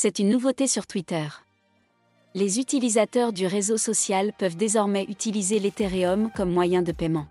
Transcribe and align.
C'est 0.00 0.20
une 0.20 0.28
nouveauté 0.28 0.68
sur 0.68 0.86
Twitter. 0.86 1.26
Les 2.32 2.60
utilisateurs 2.60 3.32
du 3.32 3.48
réseau 3.48 3.76
social 3.76 4.32
peuvent 4.38 4.56
désormais 4.56 5.02
utiliser 5.08 5.58
l'Ethereum 5.58 6.30
comme 6.36 6.52
moyen 6.52 6.82
de 6.82 6.92
paiement. 6.92 7.26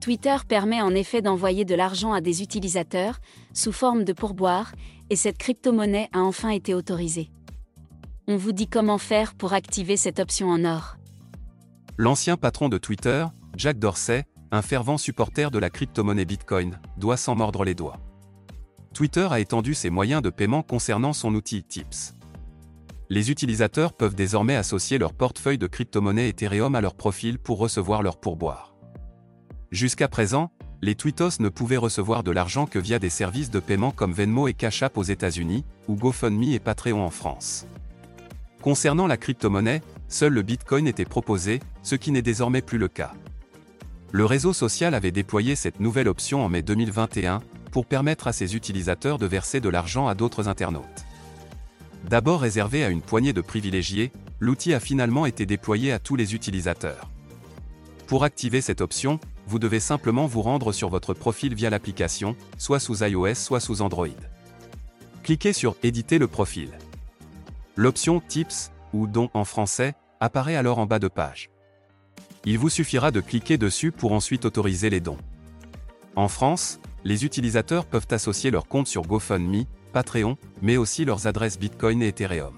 Twitter 0.00 0.36
permet 0.48 0.80
en 0.80 0.94
effet 0.94 1.20
d'envoyer 1.20 1.66
de 1.66 1.74
l'argent 1.74 2.14
à 2.14 2.22
des 2.22 2.40
utilisateurs, 2.40 3.18
sous 3.52 3.72
forme 3.72 4.04
de 4.04 4.14
pourboire, 4.14 4.72
et 5.10 5.16
cette 5.16 5.36
crypto-monnaie 5.36 6.08
a 6.14 6.20
enfin 6.20 6.48
été 6.48 6.72
autorisée. 6.72 7.30
On 8.26 8.38
vous 8.38 8.52
dit 8.52 8.68
comment 8.68 8.96
faire 8.96 9.34
pour 9.34 9.52
activer 9.52 9.98
cette 9.98 10.18
option 10.18 10.48
en 10.48 10.64
or. 10.64 10.96
L'ancien 11.98 12.38
patron 12.38 12.70
de 12.70 12.78
Twitter, 12.78 13.26
Jack 13.54 13.78
Dorsey, 13.78 14.24
un 14.50 14.62
fervent 14.62 14.96
supporter 14.96 15.50
de 15.50 15.58
la 15.58 15.68
crypto-monnaie 15.68 16.24
Bitcoin, 16.24 16.80
doit 16.96 17.18
s'en 17.18 17.34
mordre 17.34 17.64
les 17.64 17.74
doigts. 17.74 17.98
Twitter 18.96 19.28
a 19.30 19.40
étendu 19.40 19.74
ses 19.74 19.90
moyens 19.90 20.22
de 20.22 20.30
paiement 20.30 20.62
concernant 20.62 21.12
son 21.12 21.34
outil 21.34 21.62
Tips. 21.62 22.14
Les 23.10 23.30
utilisateurs 23.30 23.92
peuvent 23.92 24.14
désormais 24.14 24.56
associer 24.56 24.96
leur 24.96 25.12
portefeuille 25.12 25.58
de 25.58 25.66
crypto-monnaie 25.66 26.30
Ethereum 26.30 26.74
à 26.74 26.80
leur 26.80 26.94
profil 26.94 27.38
pour 27.38 27.58
recevoir 27.58 28.02
leur 28.02 28.18
pourboire. 28.18 28.74
Jusqu'à 29.70 30.08
présent, 30.08 30.50
les 30.80 30.94
Twittos 30.94 31.40
ne 31.40 31.50
pouvaient 31.50 31.76
recevoir 31.76 32.22
de 32.22 32.30
l'argent 32.30 32.64
que 32.64 32.78
via 32.78 32.98
des 32.98 33.10
services 33.10 33.50
de 33.50 33.60
paiement 33.60 33.90
comme 33.90 34.14
Venmo 34.14 34.48
et 34.48 34.54
Cash 34.54 34.82
App 34.82 34.96
aux 34.96 35.02
États-Unis, 35.02 35.66
ou 35.88 35.96
GoFundMe 35.96 36.54
et 36.54 36.58
Patreon 36.58 37.04
en 37.04 37.10
France. 37.10 37.66
Concernant 38.62 39.06
la 39.06 39.18
crypto-monnaie, 39.18 39.82
seul 40.08 40.32
le 40.32 40.40
Bitcoin 40.40 40.88
était 40.88 41.04
proposé, 41.04 41.60
ce 41.82 41.96
qui 41.96 42.12
n'est 42.12 42.22
désormais 42.22 42.62
plus 42.62 42.78
le 42.78 42.88
cas. 42.88 43.12
Le 44.10 44.24
réseau 44.24 44.54
social 44.54 44.94
avait 44.94 45.12
déployé 45.12 45.54
cette 45.54 45.80
nouvelle 45.80 46.08
option 46.08 46.42
en 46.42 46.48
mai 46.48 46.62
2021 46.62 47.42
pour 47.76 47.84
permettre 47.84 48.26
à 48.26 48.32
ses 48.32 48.56
utilisateurs 48.56 49.18
de 49.18 49.26
verser 49.26 49.60
de 49.60 49.68
l'argent 49.68 50.08
à 50.08 50.14
d'autres 50.14 50.48
internautes. 50.48 51.04
D'abord 52.08 52.40
réservé 52.40 52.82
à 52.82 52.88
une 52.88 53.02
poignée 53.02 53.34
de 53.34 53.42
privilégiés, 53.42 54.12
l'outil 54.40 54.72
a 54.72 54.80
finalement 54.80 55.26
été 55.26 55.44
déployé 55.44 55.92
à 55.92 55.98
tous 55.98 56.16
les 56.16 56.34
utilisateurs. 56.34 57.10
Pour 58.06 58.24
activer 58.24 58.62
cette 58.62 58.80
option, 58.80 59.20
vous 59.46 59.58
devez 59.58 59.78
simplement 59.78 60.24
vous 60.24 60.40
rendre 60.40 60.72
sur 60.72 60.88
votre 60.88 61.12
profil 61.12 61.54
via 61.54 61.68
l'application, 61.68 62.34
soit 62.56 62.80
sous 62.80 63.04
iOS 63.04 63.34
soit 63.34 63.60
sous 63.60 63.82
Android. 63.82 64.08
Cliquez 65.22 65.52
sur 65.52 65.76
Éditer 65.82 66.16
le 66.16 66.28
profil. 66.28 66.70
L'option 67.74 68.22
Tips, 68.26 68.70
ou 68.94 69.06
Don 69.06 69.28
en 69.34 69.44
français, 69.44 69.92
apparaît 70.18 70.56
alors 70.56 70.78
en 70.78 70.86
bas 70.86 70.98
de 70.98 71.08
page. 71.08 71.50
Il 72.46 72.58
vous 72.58 72.70
suffira 72.70 73.10
de 73.10 73.20
cliquer 73.20 73.58
dessus 73.58 73.92
pour 73.92 74.12
ensuite 74.12 74.46
autoriser 74.46 74.88
les 74.88 75.00
dons. 75.00 75.18
En 76.14 76.28
France, 76.28 76.80
les 77.06 77.24
utilisateurs 77.24 77.84
peuvent 77.84 78.08
associer 78.10 78.50
leur 78.50 78.66
compte 78.66 78.88
sur 78.88 79.02
GoFundMe, 79.02 79.62
Patreon, 79.92 80.36
mais 80.60 80.76
aussi 80.76 81.04
leurs 81.04 81.28
adresses 81.28 81.56
Bitcoin 81.56 82.02
et 82.02 82.08
Ethereum. 82.08 82.56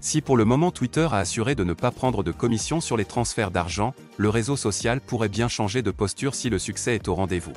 Si 0.00 0.20
pour 0.20 0.36
le 0.36 0.44
moment 0.44 0.72
Twitter 0.72 1.06
a 1.12 1.18
assuré 1.18 1.54
de 1.54 1.62
ne 1.62 1.72
pas 1.72 1.92
prendre 1.92 2.24
de 2.24 2.32
commission 2.32 2.80
sur 2.80 2.96
les 2.96 3.04
transferts 3.04 3.52
d'argent, 3.52 3.94
le 4.16 4.30
réseau 4.30 4.56
social 4.56 5.00
pourrait 5.00 5.28
bien 5.28 5.46
changer 5.46 5.82
de 5.82 5.92
posture 5.92 6.34
si 6.34 6.50
le 6.50 6.58
succès 6.58 6.96
est 6.96 7.06
au 7.06 7.14
rendez-vous. 7.14 7.52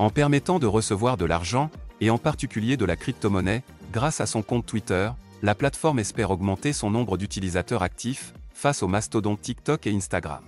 En 0.00 0.10
permettant 0.10 0.58
de 0.58 0.66
recevoir 0.66 1.16
de 1.16 1.24
l'argent, 1.24 1.70
et 2.00 2.10
en 2.10 2.18
particulier 2.18 2.76
de 2.76 2.84
la 2.84 2.96
crypto-monnaie, 2.96 3.62
grâce 3.92 4.20
à 4.20 4.26
son 4.26 4.42
compte 4.42 4.66
Twitter, 4.66 5.10
la 5.42 5.54
plateforme 5.54 6.00
espère 6.00 6.32
augmenter 6.32 6.72
son 6.72 6.90
nombre 6.90 7.16
d'utilisateurs 7.16 7.84
actifs, 7.84 8.34
face 8.52 8.82
aux 8.82 8.88
mastodontes 8.88 9.40
TikTok 9.40 9.86
et 9.86 9.94
Instagram. 9.94 10.42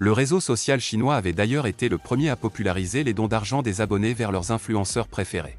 Le 0.00 0.12
réseau 0.12 0.38
social 0.38 0.80
chinois 0.80 1.16
avait 1.16 1.32
d'ailleurs 1.32 1.66
été 1.66 1.88
le 1.88 1.98
premier 1.98 2.30
à 2.30 2.36
populariser 2.36 3.02
les 3.02 3.14
dons 3.14 3.26
d'argent 3.26 3.62
des 3.62 3.80
abonnés 3.80 4.14
vers 4.14 4.30
leurs 4.30 4.52
influenceurs 4.52 5.08
préférés. 5.08 5.58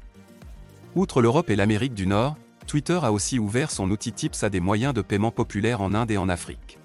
Outre 0.94 1.20
l'Europe 1.20 1.50
et 1.50 1.56
l'Amérique 1.56 1.92
du 1.92 2.06
Nord, 2.06 2.36
Twitter 2.66 2.98
a 3.02 3.12
aussi 3.12 3.38
ouvert 3.38 3.70
son 3.70 3.90
outil 3.90 4.12
Tips 4.12 4.42
à 4.42 4.48
des 4.48 4.60
moyens 4.60 4.94
de 4.94 5.02
paiement 5.02 5.30
populaires 5.30 5.82
en 5.82 5.92
Inde 5.92 6.10
et 6.10 6.16
en 6.16 6.30
Afrique. 6.30 6.78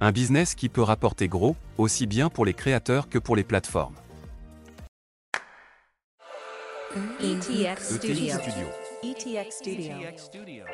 Un 0.00 0.10
business 0.10 0.54
qui 0.54 0.68
peut 0.68 0.82
rapporter 0.82 1.28
gros, 1.28 1.54
aussi 1.78 2.06
bien 2.06 2.30
pour 2.30 2.44
les 2.44 2.54
créateurs 2.54 3.08
que 3.08 3.18
pour 3.18 3.36
les 3.36 3.44
plateformes. 3.44 3.94
ETX 7.20 7.96
Studio. 7.96 8.34
ETX 9.04 9.50
Studio. 9.50 10.64